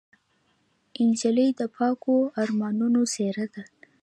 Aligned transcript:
نجلۍ 1.09 1.49
د 1.59 1.61
پاکو 1.75 2.15
ارمانونو 2.41 3.01
څېره 3.13 3.45
ده. 3.53 3.63